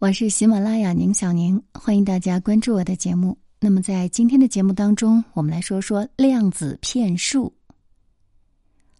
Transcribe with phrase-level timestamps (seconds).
[0.00, 3.36] 我是喜马拉雅宁小宁，欢迎大家关注我的节目。
[3.58, 7.52] 那么在今天的节目当中，我们来说说量子骗术。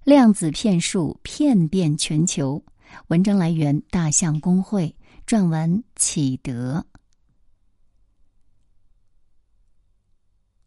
[0.02, 2.60] 量子骗术骗遍全球。
[3.06, 4.92] 文章来源：大象公会，
[5.24, 6.84] 撰文启德。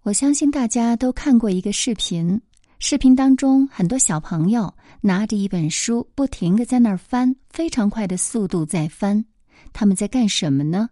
[0.04, 2.42] 我相信大家都看过一个视频，
[2.80, 9.26] 视频当中很多小朋友拿着一本书，不停的在那儿翻，非常快的速度在翻。
[9.74, 10.90] 他们在干什么呢？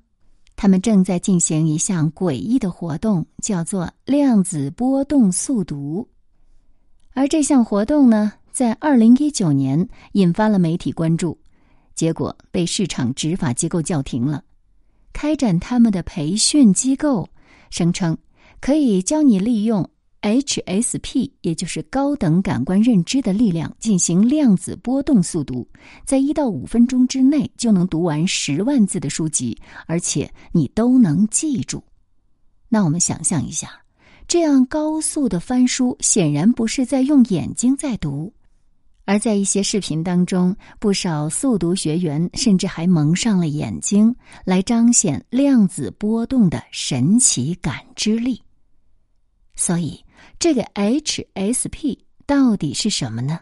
[0.56, 6.08] 他们正在进行一项诡异的活动，叫做量子波动速读。
[7.14, 11.40] 而这项活动呢，在二零一九年引发了媒体关注，
[11.96, 14.44] 结果被市场执法机构叫停了。
[15.14, 17.30] 开展他们的培训机构
[17.70, 18.18] 声称，
[18.60, 19.90] 可以教你利用。
[20.22, 25.66] HSP，也就是高等感官认知的力量进行量子波动速读，
[26.06, 31.82] 在一到五分钟之内就能读完十万字的书籍，而且你都能记住。
[32.68, 33.72] 那我们想象一下，
[34.28, 38.34] 这样高速的翻书，显然不是在用眼睛在读，
[39.06, 48.42] 而在一些视频当中，不少速读学员甚至还蒙上了眼睛，来彰显量子波动的神奇感知力。
[49.56, 49.98] 所以。
[50.38, 53.40] 这个 HSP 到底是什么呢？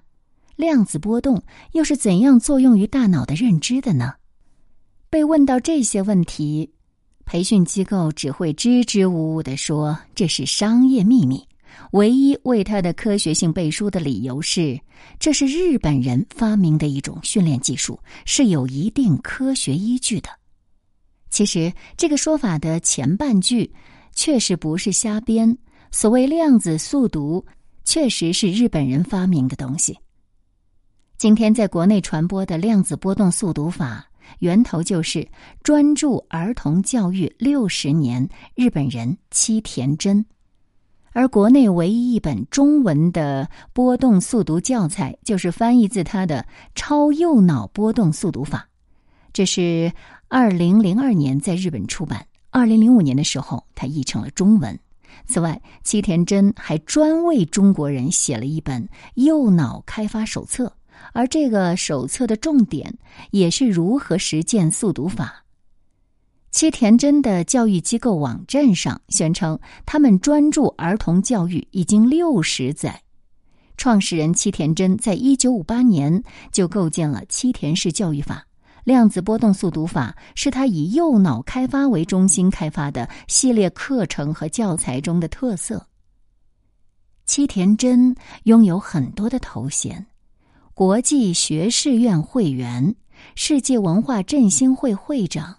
[0.56, 4.16] 量子波动又是怎样作用于大脑的认知的呢？
[5.09, 6.72] 被问到这些问题，
[7.25, 11.48] 培训机构只会支支吾吾地说这是商业秘密。
[11.92, 14.80] 唯一为它的科学性背书的理由是，
[15.20, 20.30] 这是日本人发明的一种训练技术，是有一定科学依据的。
[21.30, 23.72] 其实这个说法的前半句
[24.16, 25.55] 确实不是瞎编。
[25.91, 27.45] 所谓量子速读，
[27.83, 29.97] 确实是日本人发明的东西。
[31.17, 34.05] 今天在国内传播的量子波动速读法，
[34.39, 35.27] 源头就是
[35.63, 40.23] 专注儿童教育六十年日本人七田真，
[41.13, 46.45] 而国内唯一一本中文的波动速读教材，就是翻译自他的
[46.76, 48.67] 超右脑波动速读法。
[49.33, 49.92] 这是
[50.27, 54.77] 二零零二年在日本出版，二零零五年的时候，他译成了中文。
[55.26, 60.72] 此外，七田真还专为中国人写了一本右脑开发手册，
[61.14, 62.98] 而这个手册的重点
[63.32, 65.44] 也是如何实践速读法。
[66.50, 73.02] 七田真的教育机构网站上宣称，他们专注儿童教育已经六十载。
[73.76, 78.46] 创始人七田真在一九五八年就构建了七田式教育法。
[78.87, 85.86] 量子波动速读法是他以右脑开发为中心开发的系列课程和教材中的特色。
[87.26, 90.05] 七田真拥有很多的头衔：
[90.73, 92.95] 国际学士院会员、
[93.36, 95.53] 世界文化振兴会会长、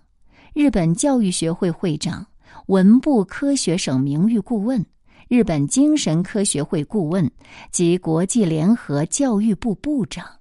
[0.55, 2.27] 日本教育学会会长、
[2.69, 4.83] 文部科学省名誉顾问、
[5.29, 7.31] 日本精神科学会顾问
[7.71, 10.38] 及国际联合教育部部长。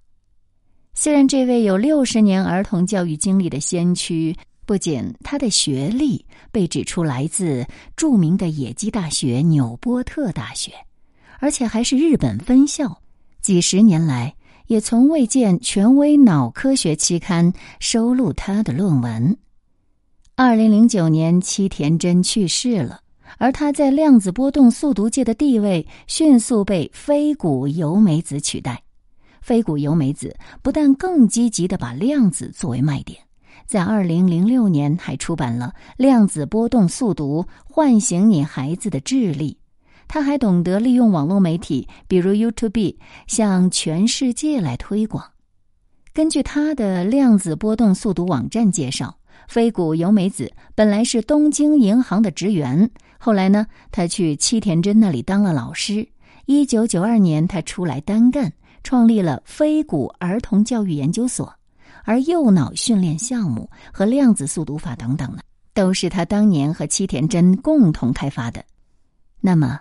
[0.99, 4.35] 虽然这位有六十年儿童教育经历的先驱，
[4.65, 7.63] 不仅他的学历被指出来自
[7.95, 10.71] 著名的野鸡大学纽波特大学，
[11.39, 12.99] 而且还是日本分校，
[13.43, 14.33] 几十年来
[14.65, 19.37] 也从未见权威脑科学期刊收录他的论文。
[20.35, 23.01] 二零零九年，七田真去世了，
[23.37, 28.81] 而他在量子波动速读界的地位迅速被飞谷由美子取代。
[29.47, 33.17] 飞谷由美子不但更积极的把量子作为卖点，
[33.65, 39.57] 在二零零六年还出版了《量子波动速读：唤醒你孩子的智力》。
[40.05, 42.97] 他还懂得利用网络媒体，比如 YouTube，
[43.27, 45.23] 向全世界来推广。
[46.11, 56.05] 根据他的量子波动速读网站介绍，飞谷由美子本来是东京银行的职员，后来呢，他去七田真那里当了老师。
[56.47, 58.51] 一九九二年，他出来单干。
[58.87, 61.53] 创立了飞谷儿童教育研究所，
[62.05, 65.39] 而右脑训练项目和量子速读法等等呢，
[65.73, 68.63] 都是他当年和七田真共同开发的。
[69.41, 69.77] 那么，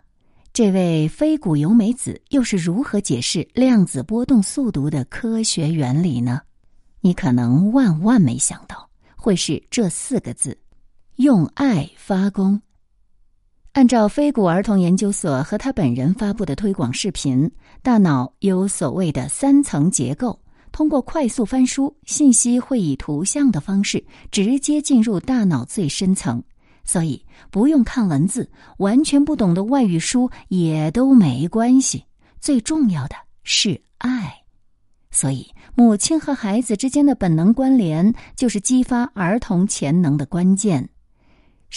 [0.52, 6.40] 这位飞谷由美子又是如何解释量子波动速读的科学原理呢？
[7.00, 10.58] 你可能万万没想到会是这四个字：
[11.14, 12.60] 用爱发功。
[13.76, 17.50] 按照非谷儿童研究所和他本人发布的推广视频，
[17.82, 20.40] 大脑有所谓的三层结构，
[20.72, 26.42] 通过快速翻书，信息会以图像的方式直接进入大脑最深层，
[26.84, 32.02] 所以不用看文字，完全不懂的外语书也都没关系。
[32.40, 34.34] 最重要的是爱，
[35.10, 40.88] 所以，母亲和孩子之间的本能关联，就是激发儿童潜能的关键。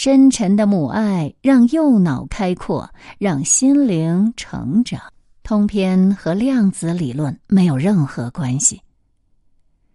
[0.02, 4.98] 深沉的母爱让右脑开阔，让心灵成长。
[5.42, 8.80] 通篇和量子理论没有任何关系。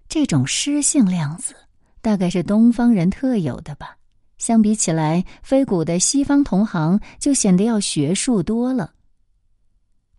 [0.07, 1.55] 这种诗性量子，
[2.03, 3.97] 大概是东方人特有的吧。
[4.37, 8.93] 相比起来，飞谷的西方同行就显得要学术多了。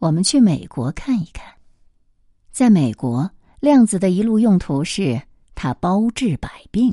[0.00, 1.44] 我们去美国看一看，
[2.50, 3.30] 在美国，
[3.60, 5.22] 量子的一路用途是
[5.54, 6.92] 它包治百病。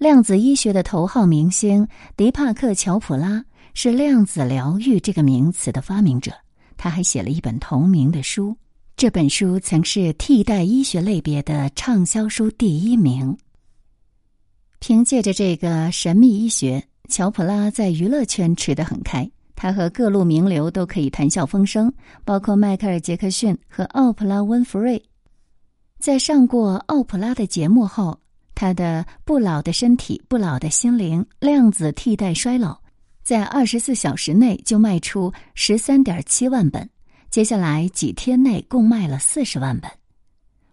[0.00, 1.86] 量子医学的头号明星
[2.16, 3.44] 迪帕克·乔普拉
[3.74, 6.32] 是量子疗愈这个名词的发明者，
[6.78, 8.56] 他还写了一本同名的书。
[8.96, 13.36] 这本书曾是替代医学类别的畅销书第一名。
[14.78, 19.30] 凭借着这个神秘医学，乔普拉在娱乐圈吃得很开。
[19.54, 21.92] 他和各路名流都可以谈笑风生，
[22.24, 25.04] 包括迈克尔·杰克逊和奥普拉·温弗瑞。
[25.98, 28.18] 在上过奥普拉的节目后，
[28.60, 32.74] 他的《不老的身体，不老的心灵：量子替代衰老》
[33.22, 36.86] 在二十四小时内就卖出十三点七万本，
[37.30, 39.90] 接下来几天内共卖了四十万本。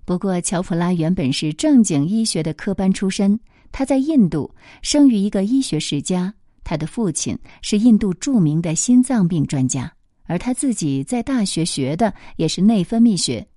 [0.03, 3.39] 不过，乔普拉原本是正经医学的科班出身。
[3.71, 6.33] 他在印度生于一个医学世家，
[6.65, 9.89] 他的父亲是印度著名的心脏病专家，
[10.25, 13.47] 而他自己在大学学的也是内分泌学。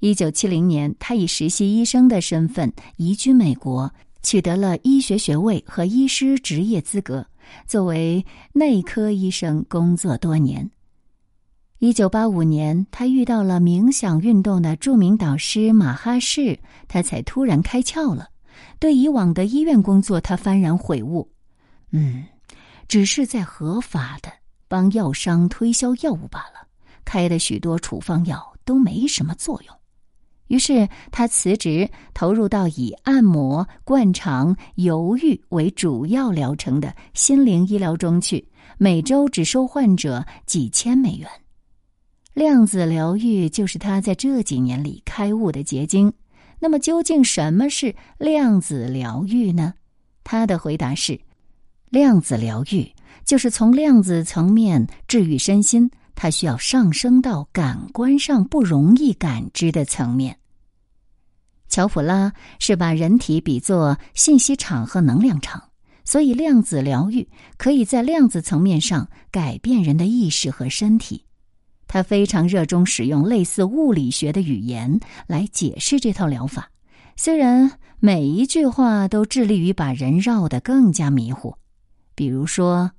[0.00, 3.90] 一九七零年，他以实习医生的身份移居美国，
[4.22, 7.26] 取得了医学学位和医师职业资格，
[7.66, 10.70] 作为内科医生工作多年。
[11.78, 16.58] 一九八五年，他遇到了冥想运动的著名导师马哈士，
[16.88, 18.28] 他才突然开窍了。
[18.78, 21.30] 对以往的医院工作，他幡然悔悟。
[21.90, 22.24] 嗯，
[22.88, 24.30] 只是在合法的
[24.68, 26.66] 帮药商推销药物罢了，
[27.04, 29.76] 开的许多处方药都没什么作用。
[30.48, 38.48] 于是他辞职，投入到以按摩、灌肠、油浴为主要疗程的心灵医疗中去，
[38.78, 41.28] 每周只收患者几千美元。
[42.34, 46.12] 量子疗愈就是他在这几年里开悟的结晶。
[46.58, 49.74] 那么究竟什么是量子疗愈呢？
[50.22, 51.20] 他的回答是：
[51.90, 52.92] 量子疗愈
[53.24, 60.36] 就是从量子层面治愈身心，它需要上升到感官上不容易感知的层面。
[61.68, 65.62] 乔普拉是把人体比作信息场和能量场，
[66.04, 71.24] 所以量子疗愈可以在量子层面上改变人的意识和身体。
[71.88, 76.70] 他非常热衷使用类似物理学的语言来解释这套疗法，
[77.14, 81.54] 虽然每一句话都致力于把人绕得更加迷糊。
[82.14, 82.90] 比如说，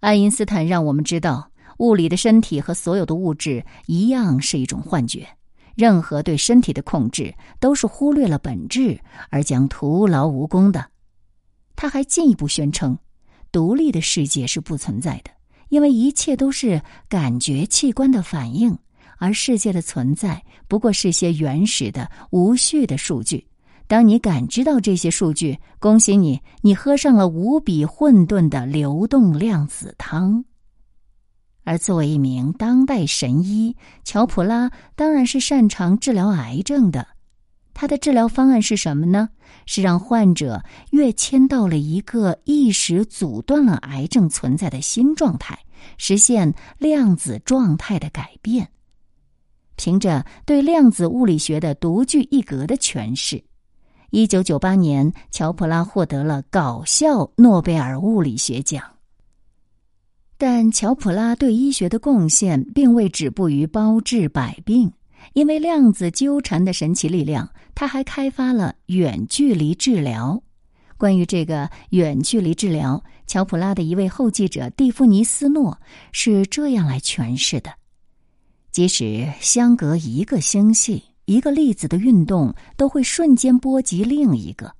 [0.00, 5.26] 爱因斯坦让我们知道，物理的身体和所有的物质一样是一种幻觉，
[5.74, 8.98] 任何对身体的控制都是忽略了本质
[9.30, 10.84] 而将徒劳无功的。
[11.74, 12.96] 他还进一步宣称，
[13.52, 15.30] 独立的世界是不存在的。
[15.68, 18.78] 因为一切都是感觉器官的反应，
[19.18, 23.44] 而世界的存在不过是些原始的、无序的数据。
[23.88, 30.44] 当你感知到这些数据，恭喜你，你喝上了无比混沌的流动量子汤。
[31.66, 37.08] 而作为一名当代神医，乔普拉当然是擅长治疗癌症的。
[37.74, 39.28] 他的治疗方案是什么呢？
[39.66, 45.58] 是让患者跃迁到了一个意识阻断了癌症存在的新状态，
[45.98, 48.66] 实现量子状态的改变。
[49.74, 53.42] 凭着对量子物理学的独具一格的诠释，
[54.10, 58.95] 一九九八年，乔普拉获得了搞笑诺贝尔物理学奖。
[60.38, 64.92] 但乔普拉对医学的贡献并未止步于包治百病。
[65.32, 70.40] 因为量子纠缠的神奇力量，他还开发了远距离治疗。
[70.96, 75.76] 关于这个远距离治疗，乔普拉的一位后继者蒂夫尼斯诺
[76.12, 77.70] 是这样来诠释的：
[78.70, 84.75] 即使相隔一个星系，一个粒子的运动都会瞬间波及另一个。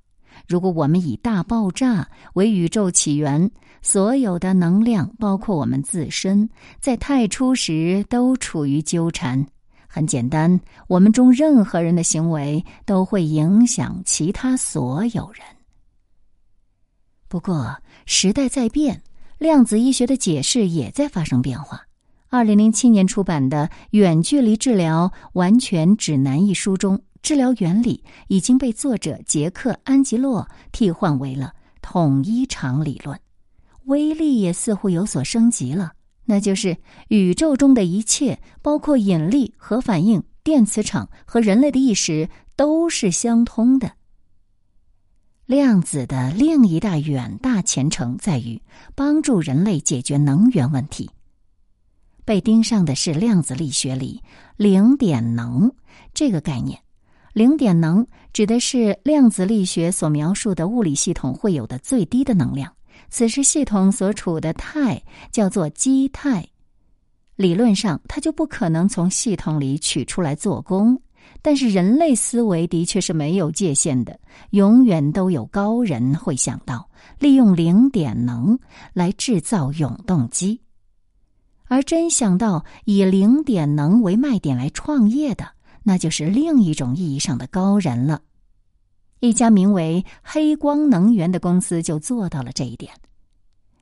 [0.47, 3.51] 如果我们以大爆炸为宇宙起源，
[3.81, 6.49] 所有的能量，包括我们自身，
[6.79, 9.45] 在太初时都处于纠缠。
[9.87, 15.43] 很简单，我们中任何人的行为都会影响其他所有人。
[17.27, 17.75] 不过，
[18.05, 19.01] 时代在变，
[19.37, 21.81] 量子医学的解释也在发生变化。
[22.29, 33.19] 二零零七年出版的《远距离治疗完全指南》一书中，治疗原理已经被作者杰克·安吉洛替换为了统一场理论，
[33.85, 35.93] 威力也似乎有所升级了。
[36.25, 43.93] 那就是宇宙中的一切，包括引力、核反应、电磁场和人类的意识都是相通的。
[45.45, 48.61] 量子的另一大远大前程在于
[48.93, 51.09] 帮助人类解决能源问题。
[52.25, 54.21] 被盯上的是量子力学里
[54.57, 55.73] 零点能
[56.13, 56.81] 这个概念。
[57.37, 58.03] 零点能
[58.33, 62.73] 指的是量子力学所描述的物理系统会有的最低的能量。
[63.11, 64.99] 此时系统所处的态
[65.31, 66.43] 叫做基态。
[67.35, 70.99] 理论上，它就不可能从系统里取出来做功。
[71.43, 76.89] 但是人类思维的确是没有界限的，永远都有高人会想到
[77.19, 78.57] 利用零点能
[78.93, 80.59] 来制造永动机，
[81.65, 85.51] 而真想到以零点能为卖点来创业的，
[85.87, 88.19] 那就是另一种意义上的高人了。
[89.21, 92.91] 一家名为黑光能源的公司就做到了这一点。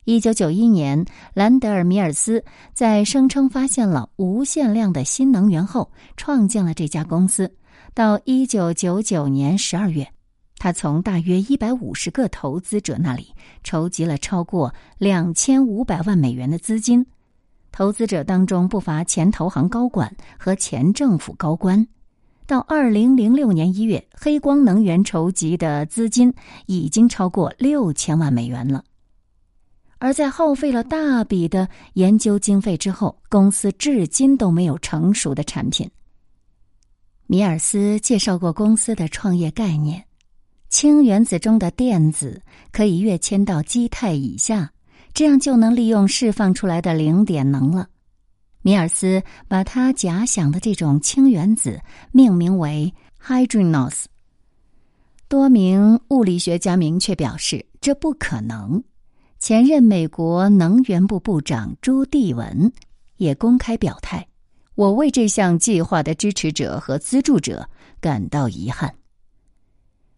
[0.04, 2.46] 一九九一年，兰德尔·米尔斯
[2.76, 7.52] 在声称发现了无限量的新能源后，创建了这家公司。
[7.96, 10.08] 到一九九九年十二月，
[10.60, 13.34] 他从大约一百五十个投资者那里
[13.64, 17.04] 筹集了超过两千五百万美元的资金。
[17.72, 21.86] 投资者当中不乏前投行高管和前政府高官。
[22.48, 26.34] 到二零零六年一月，黑光能源筹集的资金
[26.68, 28.84] 已经超过六千万美元了。
[29.98, 35.90] 而在耗费了大笔的研究经费之后，公司至今都没有成熟的产品。
[37.26, 40.04] 米尔斯介绍过公司的创业概念：
[40.70, 42.40] 氢原子中的电子
[42.72, 44.72] 可以跃迁到基态以下，
[45.14, 47.88] 这样就能利用释放出来的零点能了。
[48.66, 51.80] 米尔斯把他假想的这种氢原子
[52.12, 52.92] 命名为
[53.24, 54.06] “hydronos”。
[55.28, 58.84] 多名物理学家明确表示，这不可能。
[59.38, 62.74] 前任美国能源部部长朱棣文
[63.18, 64.28] 也公开表态
[64.74, 67.70] ：“我为这项计划的支持者和资助者
[68.02, 68.92] 感到遗憾。”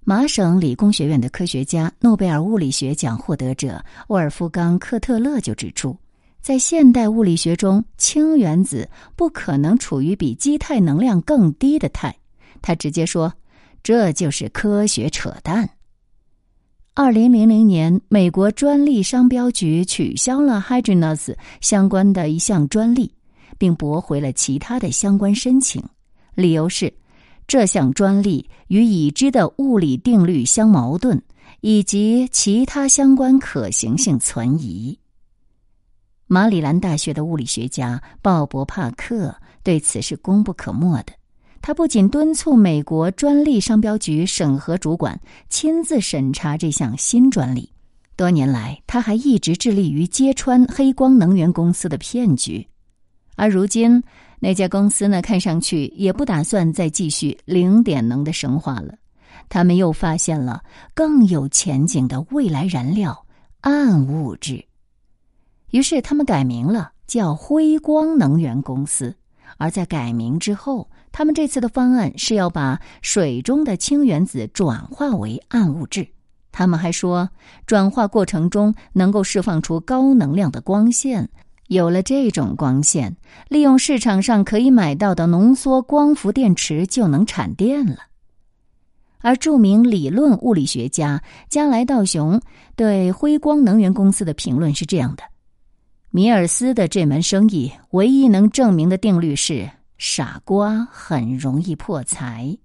[0.05, 5.97] 麻省理工学院的科学家、诺贝尔物理学奖获得者沃尔夫冈·克特勒就指出，
[6.47, 12.15] 在现代物理学中，氢原子不可能处于比基态能量更低的态。
[12.61, 13.33] 他直接说
[13.83, 15.69] ：“这就是科学扯淡。”
[16.95, 23.11] 二零零零年，美国专利商标局取消了 Hydronos 相关的一项专利，
[23.57, 25.83] 并驳回了其他的相关申请，
[26.33, 26.93] 理由是
[27.45, 31.21] 这项专利与已知的物理定律相矛盾，
[31.59, 34.97] 以及其他相关可行性存疑。
[36.27, 41.13] 马里兰大学的物理学家鲍勃·帕克对此是功不可没的。
[41.61, 45.19] 他不仅敦促美国专利商标局审核主管
[45.49, 47.71] 亲自审查这项新专利，
[48.15, 52.67] 多年来他还一直致力于揭穿黑光能源公司的骗局，
[53.35, 54.03] 而如今
[54.39, 58.93] 那家公司呢，看上去也不打算再继续零点能的神话了，
[59.49, 60.61] 他们又发现了
[60.93, 63.25] 更有前景的未来燃料——
[63.61, 64.63] 暗物质，
[65.71, 69.15] 于是他们改名了，叫辉光能源公司。
[69.57, 76.07] 而在改名之后，他们这次的方案是要把水中的氢原子转化为暗物质。
[76.51, 77.29] 他们还说，
[77.65, 81.29] 转化过程中能够释放出高能量的光线。
[81.67, 83.17] 有了这种光线，
[83.49, 87.97] 利用市场上可以买到的浓缩光伏电池就能产电了。
[89.19, 92.39] 而著名理论物理学家加莱道雄
[92.75, 95.23] 对辉光能源公司的评论是这样的。
[96.09, 102.57] 米尔斯的这门生意唯一能证明的定律是：傻瓜很容易破财。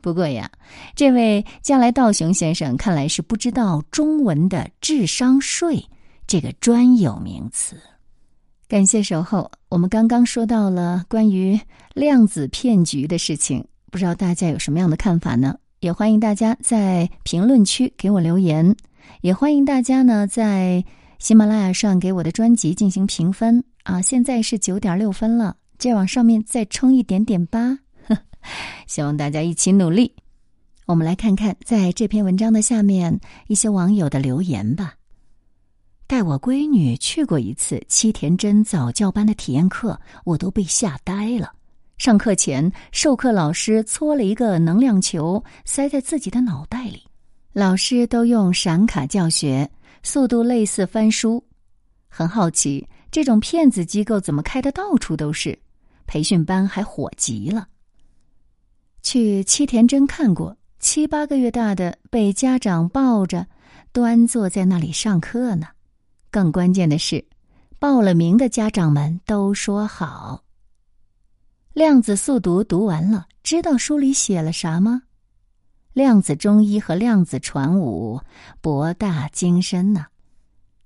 [0.00, 0.50] 不过呀，
[0.94, 5.84] 这位加来道雄先生看来是不知道中文的“智商税”
[6.26, 7.76] 这个专有名词。
[8.66, 11.60] 感谢守候，我们刚刚说到了关于
[11.94, 15.58] 量子骗局的事情，不知道大家有什么样的看法呢？
[15.80, 18.74] 也欢迎大家在评论区给我留言，
[19.20, 20.82] 也欢迎大家呢在。
[21.18, 27.78] 喜马拉雅上给我的专辑进行评分啊，现在是九点六分了，再往上面再冲一点点吧。
[28.86, 30.14] 希望大家一起努力。
[30.86, 34.94] 我们来看看在这篇文章的下面一些网友的留言吧。
[36.06, 41.52] 带我闺女去过一次七田真早教班的体验课，我都被吓呆了。
[41.98, 47.02] 上课前，授课老师搓了一个能量球塞在自己的脑袋里，
[47.52, 49.68] 老师都用闪卡教学。
[50.02, 51.44] 速度类似翻书，
[52.08, 55.58] 很好奇这种骗子机构怎么开的到处都是，
[56.06, 57.68] 培训班还火极了。
[59.02, 63.46] 去七田真看过，七八个月大的被家长抱着
[63.92, 65.66] 端坐在那里上课呢。
[66.30, 67.24] 更关键的是，
[67.78, 70.44] 报了名的家长们都说好。
[71.72, 75.02] 量子速读读完了，知道书里写了啥吗？
[75.98, 78.20] 量子中医和量子传武
[78.60, 80.06] 博大精深呐。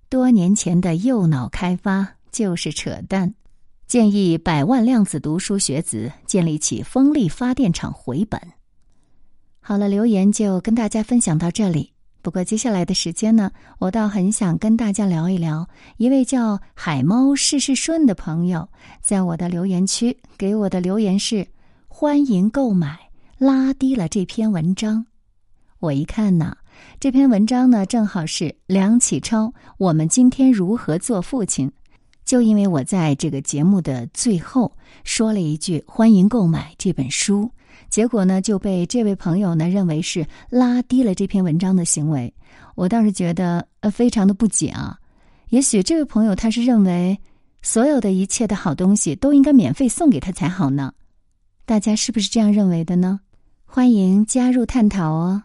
[0.09, 3.35] 多年前的右脑开发就是扯淡。
[3.87, 8.41] 建议百万量子读书学子建立起风力发电厂回本。
[9.61, 11.93] 好了，留言就跟大家分享到这里。
[12.23, 13.51] 不过接下来的时间呢，
[13.81, 18.67] 我倒很想跟大家聊一聊一位叫海猫事事顺的朋友，
[19.03, 21.47] 在我的留言区给我的留言是：
[21.89, 22.99] 欢迎购买，
[23.45, 25.05] 拉低了这篇文章。
[25.81, 26.57] 我一看呢，
[27.01, 29.53] 这篇文章呢，正好是梁启超。
[29.79, 31.69] 我们今天如何做父亲？
[32.25, 34.71] 就因为我在这个节目的最后
[35.03, 37.51] 说了一句“欢迎购买这本书”，
[37.91, 42.33] 结果呢就被这位朋友呢认为是拉低了这篇文章的行为。
[42.77, 44.97] 我倒是觉得呃非常的不解啊。
[45.49, 47.19] 也许这位朋友他是认为
[47.61, 50.93] 所有的一切的好东西都应该免费送给他才好呢？
[51.65, 53.19] 大家是不是这样认为的呢？
[53.75, 55.45] 欢迎加入探讨哦。